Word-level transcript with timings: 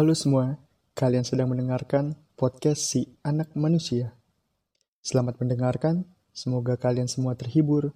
Halo 0.00 0.16
semua, 0.16 0.56
kalian 0.96 1.28
sedang 1.28 1.52
mendengarkan 1.52 2.16
podcast 2.32 2.88
si 2.88 3.04
anak 3.20 3.52
manusia. 3.52 4.16
Selamat 5.04 5.36
mendengarkan, 5.36 6.08
semoga 6.32 6.80
kalian 6.80 7.04
semua 7.04 7.36
terhibur 7.36 7.92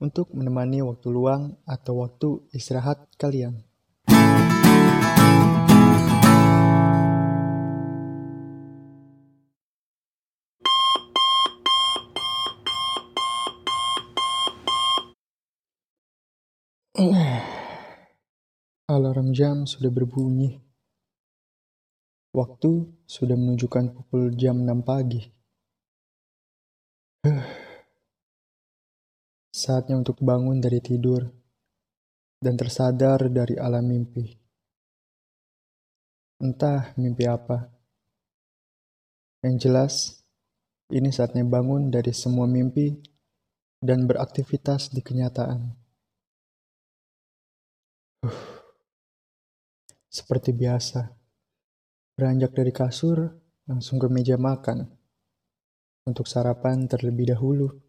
untuk 0.00 0.32
menemani 0.32 0.80
waktu 0.80 1.04
luang 1.12 1.60
atau 1.68 2.00
waktu 2.00 2.48
istirahat 2.48 3.12
kalian. 3.20 3.60
Alarm 18.96 19.36
jam 19.36 19.68
sudah 19.68 19.92
berbunyi. 19.92 20.64
Waktu 22.34 22.90
sudah 23.06 23.38
menunjukkan 23.38 23.94
pukul 23.94 24.34
jam 24.34 24.66
6 24.66 24.82
pagi. 24.82 25.22
Saatnya 29.54 29.94
untuk 29.94 30.18
bangun 30.18 30.58
dari 30.58 30.82
tidur 30.82 31.30
dan 32.42 32.58
tersadar 32.58 33.30
dari 33.30 33.54
alam 33.54 33.86
mimpi. 33.86 34.34
Entah 36.42 36.90
mimpi 36.98 37.22
apa. 37.22 37.70
Yang 39.46 39.56
jelas, 39.62 39.94
ini 40.90 41.14
saatnya 41.14 41.46
bangun 41.46 41.86
dari 41.86 42.10
semua 42.10 42.50
mimpi 42.50 42.98
dan 43.78 44.10
beraktivitas 44.10 44.90
di 44.90 45.06
kenyataan. 45.06 45.70
Seperti 50.10 50.50
biasa, 50.50 51.23
beranjak 52.14 52.54
dari 52.54 52.70
kasur 52.70 53.26
langsung 53.66 53.98
ke 53.98 54.06
meja 54.06 54.38
makan 54.38 54.86
untuk 56.06 56.30
sarapan 56.30 56.86
terlebih 56.86 57.34
dahulu. 57.34 57.83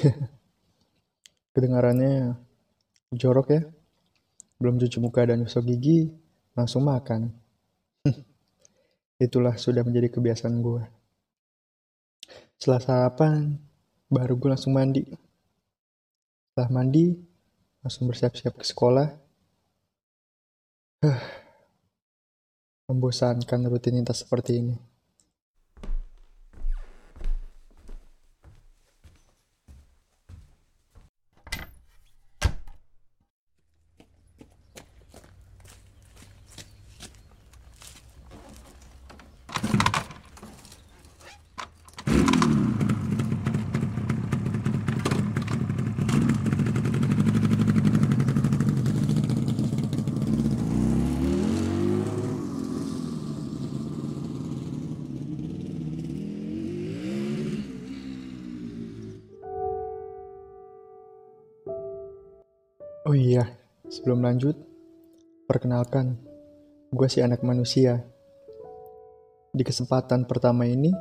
Kedengarannya 1.54 2.36
jorok 3.14 3.48
ya. 3.52 3.62
Belum 4.60 4.76
cuci 4.76 5.00
muka 5.00 5.24
dan 5.24 5.40
gosok 5.44 5.64
gigi, 5.72 6.12
langsung 6.52 6.84
makan. 6.84 7.32
Itulah 9.24 9.56
sudah 9.56 9.80
menjadi 9.84 10.12
kebiasaan 10.12 10.60
gue. 10.60 10.84
Setelah 12.60 12.80
sarapan, 12.84 13.56
baru 14.12 14.36
gue 14.36 14.50
langsung 14.52 14.76
mandi. 14.76 15.08
Setelah 16.52 16.68
mandi, 16.68 17.16
langsung 17.80 18.04
bersiap-siap 18.04 18.52
ke 18.52 18.64
sekolah. 18.68 19.08
Membosankan 22.92 23.64
rutinitas 23.70 24.20
seperti 24.26 24.60
ini. 24.60 24.89
Oh 63.10 63.18
iya, 63.18 63.42
sebelum 63.90 64.22
lanjut, 64.22 64.54
perkenalkan, 65.50 66.14
gue 66.94 67.08
si 67.10 67.18
anak 67.18 67.42
manusia. 67.42 68.06
Di 69.50 69.66
kesempatan 69.66 70.30
pertama 70.30 70.62
ini, 70.62 70.94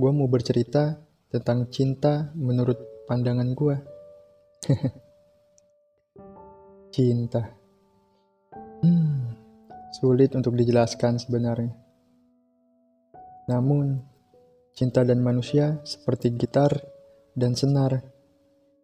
gue 0.00 0.10
mau 0.16 0.32
bercerita 0.32 0.96
tentang 1.28 1.68
cinta 1.68 2.32
menurut 2.32 2.80
pandangan 3.04 3.52
gue. 3.52 3.76
cinta. 6.96 7.52
Hmm, 8.80 9.36
sulit 9.92 10.32
untuk 10.40 10.56
dijelaskan 10.56 11.20
sebenarnya. 11.20 11.76
Namun, 13.52 14.00
cinta 14.72 15.04
dan 15.04 15.20
manusia 15.20 15.84
seperti 15.84 16.32
gitar 16.32 16.80
dan 17.36 17.52
senar 17.52 18.00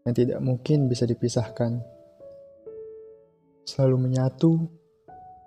yang 0.04 0.12
tidak 0.12 0.36
mungkin 0.44 0.92
bisa 0.92 1.08
dipisahkan 1.08 1.91
selalu 3.62 4.08
menyatu, 4.08 4.66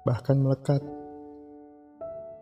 bahkan 0.08 0.40
melekat, 0.40 0.80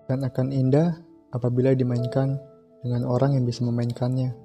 dan 0.06 0.22
akan 0.28 0.52
indah 0.52 1.00
apabila 1.34 1.74
dimainkan 1.74 2.38
dengan 2.84 3.08
orang 3.08 3.40
yang 3.40 3.46
bisa 3.48 3.64
memainkannya. 3.66 4.36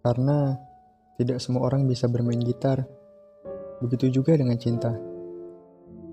Karena 0.00 0.56
tidak 1.20 1.42
semua 1.44 1.68
orang 1.68 1.84
bisa 1.84 2.08
bermain 2.08 2.40
gitar, 2.40 2.86
begitu 3.84 4.08
juga 4.08 4.32
dengan 4.38 4.56
cinta. 4.56 4.96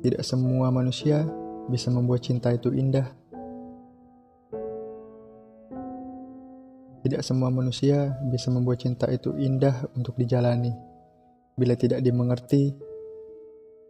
Tidak 0.04 0.19
semua 0.25 0.68
manusia 0.69 1.24
bisa 1.72 1.88
membuat 1.94 2.25
cinta 2.25 2.52
itu 2.52 2.74
indah. 2.75 3.08
Tidak 7.08 7.24
semua 7.24 7.48
manusia 7.48 8.19
bisa 8.28 8.52
membuat 8.52 8.84
cinta 8.84 9.08
itu 9.08 9.31
indah 9.40 9.88
untuk 9.96 10.19
dijalani. 10.19 10.75
Bila 11.56 11.80
tidak 11.80 12.04
dimengerti, 12.04 12.75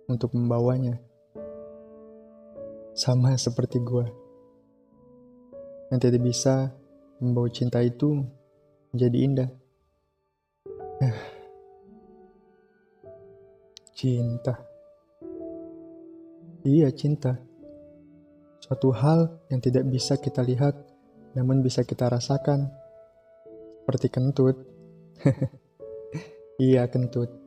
untuk 0.08 0.34
membawanya. 0.34 0.98
Sama 2.98 3.38
seperti 3.38 3.78
gue. 3.84 4.08
Yang 5.94 6.00
tidak 6.10 6.22
bisa 6.26 6.56
membawa 7.22 7.48
cinta 7.52 7.80
itu 7.84 8.26
menjadi 8.92 9.18
indah. 9.24 9.50
cinta. 13.98 14.54
Iya, 16.66 16.92
cinta. 16.92 17.38
Suatu 18.60 18.92
hal 18.92 19.40
yang 19.48 19.64
tidak 19.64 19.88
bisa 19.88 20.20
kita 20.20 20.44
lihat, 20.44 20.76
namun 21.38 21.64
bisa 21.64 21.88
kita 21.88 22.12
rasakan. 22.12 22.68
Seperti 23.82 24.08
kentut. 24.12 24.58
iya, 26.60 26.84
kentut. 26.92 27.47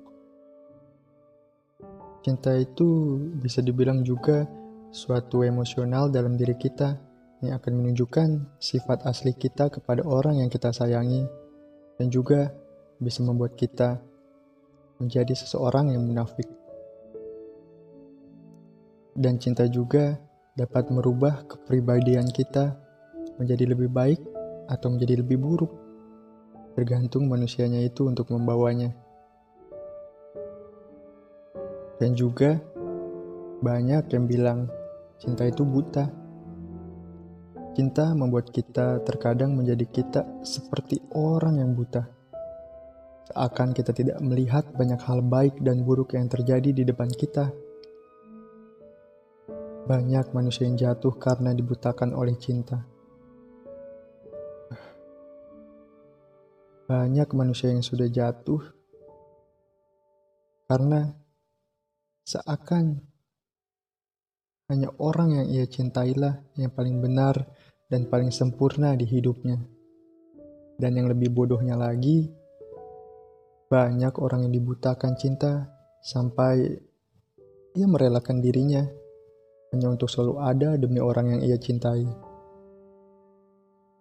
Cinta 2.20 2.52
itu 2.52 3.16
bisa 3.40 3.64
dibilang 3.64 4.04
juga 4.04 4.44
suatu 4.92 5.40
emosional 5.40 6.12
dalam 6.12 6.36
diri 6.36 6.52
kita 6.58 6.98
yang 7.40 7.56
akan 7.56 7.72
menunjukkan 7.80 8.60
sifat 8.60 9.08
asli 9.08 9.32
kita 9.32 9.72
kepada 9.72 10.04
orang 10.04 10.44
yang 10.44 10.52
kita 10.52 10.68
sayangi 10.68 11.24
dan 11.96 12.12
juga 12.12 12.52
bisa 13.00 13.24
membuat 13.24 13.56
kita 13.56 13.96
menjadi 15.00 15.32
seseorang 15.32 15.96
yang 15.96 16.04
munafik. 16.04 16.44
Dan 19.16 19.40
cinta 19.40 19.64
juga 19.64 20.20
dapat 20.52 20.92
merubah 20.92 21.48
kepribadian 21.48 22.28
kita 22.28 22.76
menjadi 23.40 23.72
lebih 23.72 23.88
baik 23.88 24.20
atau 24.68 24.92
menjadi 24.92 25.24
lebih 25.24 25.40
buruk, 25.40 25.72
tergantung 26.76 27.26
manusianya 27.26 27.80
itu 27.80 28.04
untuk 28.04 28.28
membawanya. 28.28 28.92
Dan 32.00 32.16
juga 32.16 32.56
banyak 33.60 34.08
yang 34.08 34.24
bilang 34.24 34.72
cinta 35.20 35.44
itu 35.44 35.68
buta. 35.68 36.08
Cinta 37.76 38.16
membuat 38.16 38.48
kita 38.48 39.04
terkadang 39.04 39.52
menjadi 39.52 39.84
kita 39.84 40.24
seperti 40.40 41.04
orang 41.12 41.60
yang 41.60 41.76
buta. 41.76 42.08
Seakan 43.30 43.76
kita 43.76 43.92
tidak 43.92 44.18
melihat 44.24 44.64
banyak 44.74 44.98
hal 45.04 45.20
baik 45.20 45.60
dan 45.60 45.84
buruk 45.84 46.16
yang 46.16 46.26
terjadi 46.26 46.72
di 46.72 46.82
depan 46.88 47.06
kita. 47.12 47.52
Banyak 49.84 50.32
manusia 50.32 50.64
yang 50.66 50.80
jatuh 50.80 51.14
karena 51.20 51.52
dibutakan 51.52 52.16
oleh 52.16 52.34
cinta. 52.40 52.80
Banyak 56.90 57.28
manusia 57.38 57.70
yang 57.70 57.86
sudah 57.86 58.10
jatuh 58.10 58.58
karena 60.66 61.14
seakan 62.30 63.02
hanya 64.70 64.86
orang 65.02 65.34
yang 65.34 65.46
ia 65.50 65.66
cintailah 65.66 66.46
yang 66.54 66.70
paling 66.70 67.02
benar 67.02 67.34
dan 67.90 68.06
paling 68.06 68.30
sempurna 68.30 68.94
di 68.94 69.02
hidupnya. 69.02 69.58
Dan 70.78 70.94
yang 70.94 71.10
lebih 71.10 71.34
bodohnya 71.34 71.74
lagi, 71.74 72.30
banyak 73.66 74.14
orang 74.22 74.46
yang 74.46 74.54
dibutakan 74.54 75.18
cinta 75.18 75.66
sampai 76.06 76.78
ia 77.74 77.86
merelakan 77.90 78.38
dirinya 78.38 78.86
hanya 79.74 79.90
untuk 79.90 80.06
selalu 80.06 80.38
ada 80.38 80.78
demi 80.78 81.02
orang 81.02 81.34
yang 81.34 81.40
ia 81.42 81.58
cintai. 81.58 82.06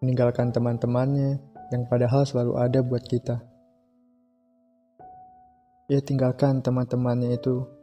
Meninggalkan 0.06 0.54
teman-temannya 0.54 1.42
yang 1.74 1.84
padahal 1.90 2.24
selalu 2.30 2.62
ada 2.62 2.80
buat 2.86 3.02
kita. 3.10 3.42
Ia 5.90 6.00
tinggalkan 6.06 6.62
teman-temannya 6.62 7.34
itu 7.34 7.79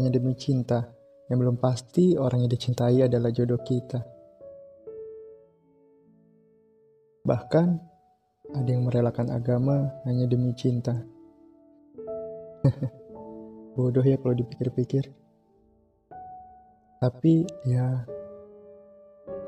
hanya 0.00 0.16
demi 0.16 0.32
cinta 0.32 0.88
yang 1.28 1.44
belum 1.44 1.60
pasti 1.60 2.16
orang 2.16 2.48
yang 2.48 2.52
dicintai 2.56 3.04
adalah 3.04 3.28
jodoh 3.28 3.60
kita. 3.60 4.00
Bahkan 7.20 7.68
ada 8.56 8.64
yang 8.72 8.88
merelakan 8.88 9.28
agama 9.28 9.92
hanya 10.08 10.24
demi 10.24 10.56
cinta. 10.56 10.96
Bodoh 13.76 14.00
ya 14.00 14.16
kalau 14.16 14.32
dipikir-pikir. 14.32 15.12
Tapi 16.96 17.44
ya 17.68 18.08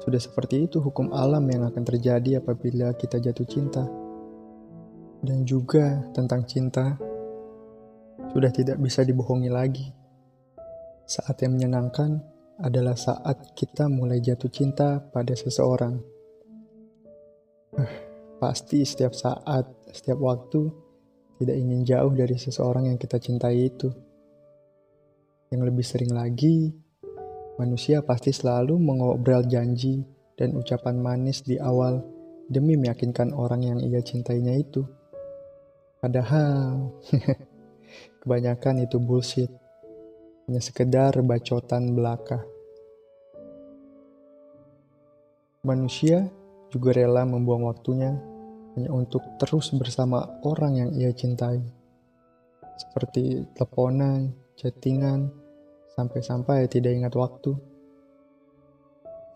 sudah 0.04 0.20
seperti 0.20 0.68
itu 0.68 0.84
hukum 0.84 1.16
alam 1.16 1.48
yang 1.48 1.64
akan 1.64 1.80
terjadi 1.80 2.44
apabila 2.44 2.92
kita 2.92 3.16
jatuh 3.24 3.48
cinta. 3.48 3.88
Dan 5.24 5.48
juga 5.48 6.12
tentang 6.12 6.44
cinta 6.44 7.00
sudah 8.36 8.52
tidak 8.52 8.76
bisa 8.78 9.00
dibohongi 9.00 9.48
lagi. 9.48 10.01
Saat 11.12 11.44
yang 11.44 11.60
menyenangkan 11.60 12.24
adalah 12.64 12.96
saat 12.96 13.52
kita 13.52 13.84
mulai 13.92 14.24
jatuh 14.24 14.48
cinta 14.48 14.96
pada 15.12 15.36
seseorang. 15.36 16.00
Pasti 18.40 18.80
setiap 18.88 19.12
saat, 19.12 19.68
setiap 19.92 20.16
waktu, 20.24 20.72
tidak 21.36 21.56
ingin 21.60 21.84
jauh 21.84 22.16
dari 22.16 22.40
seseorang 22.40 22.88
yang 22.88 22.96
kita 22.96 23.20
cintai 23.20 23.60
itu. 23.60 23.92
Yang 25.52 25.62
lebih 25.68 25.84
sering 25.84 26.16
lagi, 26.16 26.72
manusia 27.60 28.00
pasti 28.00 28.32
selalu 28.32 28.80
mengobrol 28.80 29.44
janji 29.44 30.00
dan 30.32 30.56
ucapan 30.56 30.96
manis 30.96 31.44
di 31.44 31.60
awal 31.60 32.00
demi 32.48 32.80
meyakinkan 32.80 33.36
orang 33.36 33.60
yang 33.60 33.78
ia 33.84 34.00
cintainya 34.00 34.56
itu. 34.56 34.80
Padahal, 36.00 36.96
Kebanyakan 38.22 38.86
itu 38.86 38.96
bullshit. 39.02 39.50
Hanya 40.46 40.60
sekedar 40.60 41.14
bacotan 41.22 41.94
belaka. 41.94 42.42
Manusia 45.62 46.26
juga 46.74 46.90
rela 46.96 47.22
membuang 47.22 47.70
waktunya 47.70 48.18
hanya 48.74 48.90
untuk 48.90 49.22
terus 49.36 49.70
bersama 49.76 50.40
orang 50.42 50.72
yang 50.80 50.90
ia 50.96 51.12
cintai. 51.12 51.60
Seperti 52.74 53.46
teleponan, 53.54 54.32
chattingan, 54.56 55.30
sampai-sampai 55.94 56.66
tidak 56.66 56.96
ingat 56.96 57.14
waktu. 57.14 57.54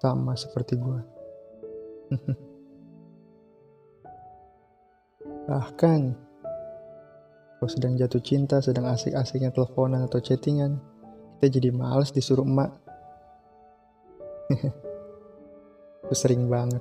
Sama 0.00 0.34
seperti 0.34 0.74
gue. 0.80 1.00
Bahkan 5.46 6.00
kalau 7.56 7.70
sedang 7.72 7.96
jatuh 7.96 8.20
cinta, 8.20 8.60
sedang 8.60 8.90
asik-asiknya 8.90 9.48
teleponan 9.54 10.04
atau 10.04 10.20
chattingan, 10.20 10.76
kita 11.36 11.60
jadi 11.60 11.68
males 11.70 12.10
disuruh 12.16 12.48
emak. 12.48 12.72
Itu 16.08 16.14
sering 16.16 16.48
banget. 16.48 16.80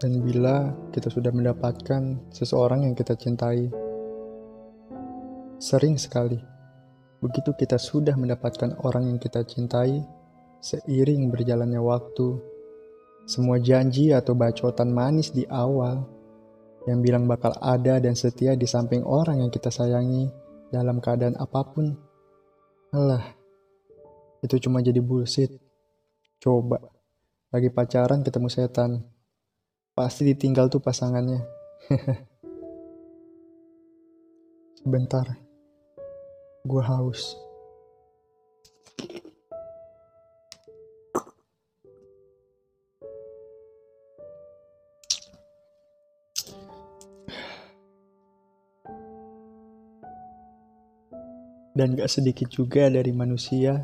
Dan 0.00 0.20
bila 0.24 0.72
kita 0.92 1.12
sudah 1.12 1.32
mendapatkan 1.32 2.32
seseorang 2.32 2.88
yang 2.88 2.96
kita 2.96 3.16
cintai, 3.16 3.68
sering 5.60 5.96
sekali 5.96 6.40
begitu 7.24 7.56
kita 7.56 7.80
sudah 7.80 8.12
mendapatkan 8.20 8.76
orang 8.84 9.08
yang 9.08 9.16
kita 9.16 9.40
cintai, 9.48 10.04
seiring 10.60 11.32
berjalannya 11.32 11.80
waktu, 11.80 12.36
semua 13.24 13.56
janji 13.56 14.12
atau 14.12 14.36
bacotan 14.36 14.92
manis 14.92 15.32
di 15.32 15.48
awal 15.48 16.04
yang 16.84 17.00
bilang 17.00 17.24
bakal 17.24 17.56
ada 17.64 17.96
dan 17.96 18.12
setia 18.12 18.52
di 18.52 18.68
samping 18.68 19.00
orang 19.08 19.40
yang 19.40 19.48
kita 19.48 19.72
sayangi 19.72 20.43
dalam 20.74 20.98
keadaan 20.98 21.38
apa 21.38 21.62
pun. 21.70 21.94
Alah, 22.90 23.22
itu 24.42 24.58
cuma 24.58 24.82
jadi 24.82 24.98
bullshit. 24.98 25.54
Coba, 26.42 26.82
lagi 27.54 27.70
pacaran 27.70 28.26
ketemu 28.26 28.50
setan. 28.50 29.06
Pasti 29.94 30.26
ditinggal 30.26 30.66
tuh 30.66 30.82
pasangannya. 30.82 31.46
Sebentar, 34.82 35.38
gue 36.66 36.82
haus. 36.82 37.38
Dan 51.74 51.98
gak 51.98 52.06
sedikit 52.06 52.46
juga 52.54 52.86
dari 52.86 53.10
manusia 53.10 53.82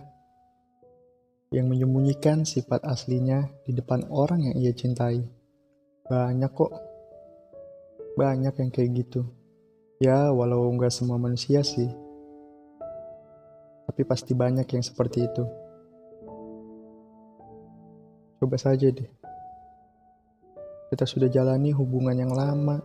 yang 1.50 1.66
menyembunyikan 1.66 2.46
sifat 2.46 2.86
aslinya 2.86 3.50
di 3.66 3.74
depan 3.74 4.06
orang 4.14 4.46
yang 4.46 4.54
ia 4.54 4.70
cintai. 4.70 5.26
Banyak 6.06 6.52
kok. 6.54 6.70
Banyak 8.14 8.54
yang 8.54 8.70
kayak 8.70 8.90
gitu. 8.94 9.26
Ya, 9.98 10.30
walau 10.30 10.70
nggak 10.70 10.94
semua 10.94 11.18
manusia 11.18 11.66
sih. 11.66 11.90
Tapi 13.90 14.02
pasti 14.06 14.38
banyak 14.38 14.70
yang 14.70 14.84
seperti 14.86 15.26
itu. 15.26 15.44
Coba 18.38 18.56
saja 18.56 18.86
deh. 18.86 19.10
Kita 20.94 21.02
sudah 21.02 21.26
jalani 21.26 21.74
hubungan 21.74 22.14
yang 22.14 22.30
lama. 22.30 22.78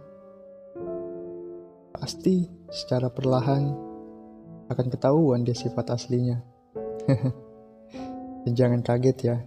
Pasti 1.93 2.49
secara 2.73 3.13
perlahan 3.13 3.84
akan 4.69 4.87
ketahuan 4.89 5.45
dia 5.45 5.53
sifat 5.53 5.93
aslinya. 5.93 6.41
Jangan 8.57 8.81
kaget 8.81 9.17
ya, 9.25 9.37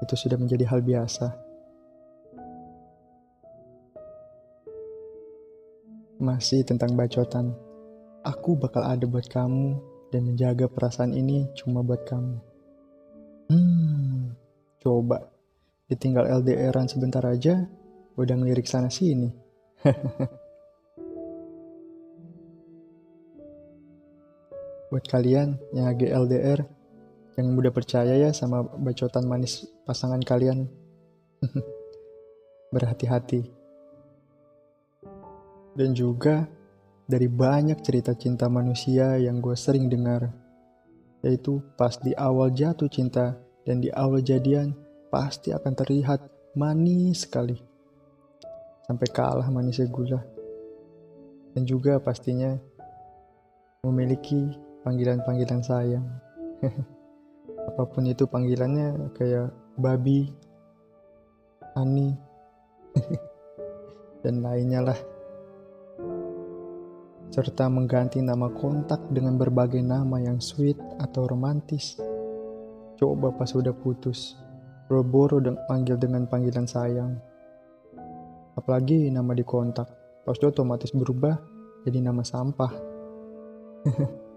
itu 0.00 0.14
sudah 0.16 0.36
menjadi 0.40 0.64
hal 0.68 0.80
biasa. 0.80 1.26
Masih 6.18 6.66
tentang 6.66 6.98
bacotan, 6.98 7.54
aku 8.26 8.58
bakal 8.58 8.82
ada 8.82 9.06
buat 9.06 9.30
kamu 9.30 9.78
dan 10.10 10.24
menjaga 10.24 10.66
perasaan 10.66 11.14
ini 11.14 11.46
cuma 11.54 11.84
buat 11.84 12.02
kamu. 12.08 12.36
Hmm, 13.48 14.34
coba 14.82 15.30
ditinggal 15.88 16.28
LDRan 16.42 16.90
sebentar 16.90 17.24
aja, 17.24 17.64
udah 18.18 18.34
ngelirik 18.34 18.66
sana 18.66 18.92
sini. 18.92 19.30
Buat 24.88 25.04
kalian 25.04 25.60
yang 25.76 25.84
lagi 25.84 26.08
LDR, 26.08 26.64
jangan 27.36 27.52
mudah 27.52 27.68
percaya 27.68 28.16
ya 28.16 28.32
sama 28.32 28.64
bacotan 28.64 29.28
manis 29.28 29.68
pasangan 29.84 30.16
kalian. 30.24 30.64
Berhati-hati. 32.72 33.52
Dan 35.76 35.92
juga 35.92 36.48
dari 37.04 37.28
banyak 37.28 37.84
cerita 37.84 38.16
cinta 38.16 38.48
manusia 38.48 39.20
yang 39.20 39.44
gue 39.44 39.52
sering 39.60 39.92
dengar, 39.92 40.32
yaitu 41.20 41.60
pas 41.76 41.92
di 42.00 42.16
awal 42.16 42.48
jatuh 42.48 42.88
cinta 42.88 43.36
dan 43.68 43.84
di 43.84 43.92
awal 43.92 44.24
jadian 44.24 44.72
pasti 45.12 45.52
akan 45.52 45.72
terlihat 45.76 46.24
manis 46.56 47.28
sekali. 47.28 47.60
Sampai 48.88 49.08
kalah 49.12 49.52
manisnya 49.52 49.84
gula. 49.92 50.24
Dan 51.52 51.68
juga 51.68 52.00
pastinya 52.00 52.56
memiliki 53.84 54.67
panggilan-panggilan 54.82 55.62
sayang. 55.62 56.06
Apa 57.68 57.84
pun 57.84 58.08
itu 58.08 58.24
panggilannya 58.24 59.12
kayak 59.14 59.52
babi, 59.76 60.32
ani, 61.76 62.16
dan 64.22 64.42
lainnya 64.42 64.80
lah. 64.82 64.98
Serta 67.28 67.68
mengganti 67.68 68.24
nama 68.24 68.48
kontak 68.48 69.04
dengan 69.12 69.36
berbagai 69.36 69.84
nama 69.84 70.16
yang 70.18 70.40
sweet 70.40 70.80
atau 70.98 71.28
romantis. 71.28 72.00
Coba 72.98 73.30
pas 73.30 73.46
sudah 73.46 73.76
putus, 73.76 74.34
boro-boro 74.90 75.38
dan 75.38 75.60
panggil 75.68 76.00
dengan 76.00 76.26
panggilan 76.26 76.66
sayang. 76.66 77.14
Apalagi 78.58 79.06
nama 79.12 79.36
di 79.36 79.46
kontak, 79.46 79.86
pas 80.26 80.34
otomatis 80.42 80.90
berubah 80.90 81.38
jadi 81.86 82.02
nama 82.02 82.26
sampah. 82.26 82.72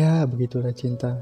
ya, 0.00 0.24
begitulah 0.24 0.72
cinta. 0.72 1.20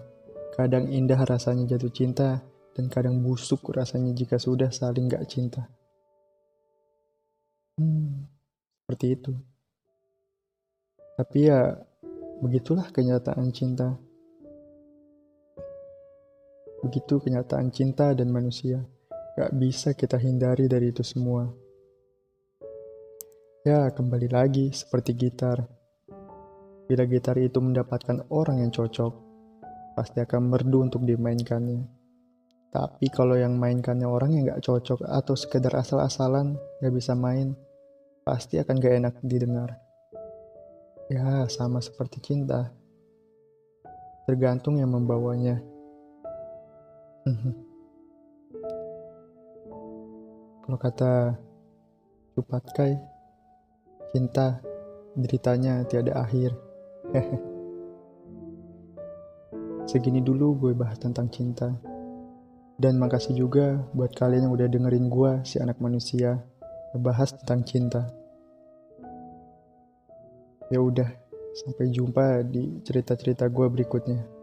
Kadang 0.55 0.87
indah 0.95 1.19
rasanya 1.27 1.75
jatuh 1.75 1.91
cinta, 1.91 2.39
dan 2.79 2.87
kadang 2.87 3.19
busuk 3.19 3.75
rasanya 3.75 4.15
jika 4.15 4.39
sudah 4.39 4.71
saling 4.71 5.11
gak 5.11 5.27
cinta. 5.27 5.67
Hmm, 7.75 8.27
seperti 8.83 9.07
itu. 9.19 9.33
Tapi 11.19 11.51
ya, 11.51 11.75
begitulah 12.39 12.87
kenyataan 12.95 13.51
cinta. 13.51 13.99
Begitu 16.87 17.19
kenyataan 17.19 17.75
cinta 17.75 18.15
dan 18.15 18.31
manusia. 18.31 18.87
Gak 19.35 19.51
bisa 19.59 19.95
kita 19.99 20.19
hindari 20.19 20.71
dari 20.71 20.95
itu 20.95 21.03
semua. 21.03 21.51
Ya, 23.67 23.91
kembali 23.91 24.31
lagi 24.31 24.71
seperti 24.71 25.19
gitar. 25.19 25.78
Bila 26.88 27.04
gitar 27.04 27.37
itu 27.37 27.61
mendapatkan 27.61 28.25
orang 28.33 28.64
yang 28.64 28.73
cocok, 28.73 29.12
pasti 29.92 30.25
akan 30.25 30.49
merdu 30.49 30.88
untuk 30.88 31.04
dimainkannya. 31.04 31.85
Tapi 32.73 33.12
kalau 33.12 33.37
yang 33.37 33.61
mainkannya 33.61 34.09
orang 34.09 34.33
yang 34.33 34.49
gak 34.49 34.64
cocok 34.64 35.04
atau 35.04 35.37
sekedar 35.37 35.76
asal-asalan 35.76 36.57
gak 36.80 36.95
bisa 36.97 37.12
main, 37.12 37.52
pasti 38.25 38.57
akan 38.57 38.80
gak 38.80 38.95
enak 39.04 39.21
didengar. 39.21 39.76
Ya, 41.12 41.45
sama 41.52 41.85
seperti 41.85 42.25
cinta. 42.25 42.73
Tergantung 44.25 44.80
yang 44.80 44.88
membawanya. 44.88 45.61
Kalau 50.64 50.76
kata 50.80 51.37
Cupatkai, 52.37 52.92
cinta 54.12 54.61
deritanya 55.16 55.83
tiada 55.88 56.21
akhir. 56.21 56.68
Segini 59.88 60.21
dulu 60.21 60.61
gue 60.61 60.73
bahas 60.77 61.00
tentang 61.00 61.33
cinta. 61.33 61.73
Dan 62.79 63.00
makasih 63.00 63.35
juga 63.35 63.75
buat 63.91 64.15
kalian 64.15 64.47
yang 64.47 64.55
udah 64.55 64.69
dengerin 64.71 65.11
gue, 65.11 65.43
si 65.43 65.59
anak 65.59 65.83
manusia, 65.83 66.38
ngebahas 66.95 67.35
tentang 67.43 67.67
cinta. 67.67 68.07
Ya 70.71 70.79
udah, 70.79 71.11
sampai 71.65 71.91
jumpa 71.91 72.47
di 72.47 72.79
cerita-cerita 72.87 73.50
gue 73.50 73.67
berikutnya. 73.67 74.38